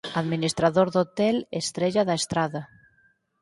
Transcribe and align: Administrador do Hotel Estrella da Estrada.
Administrador 0.21 0.87
do 0.91 0.99
Hotel 1.03 1.35
Estrella 1.61 2.03
da 2.09 2.15
Estrada. 2.21 2.61